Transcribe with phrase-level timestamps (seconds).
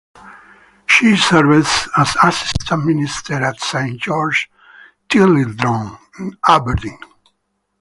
[0.87, 4.47] She served as assistant minister at Saint George's
[5.07, 6.97] Tillydrone, in Aberdeen.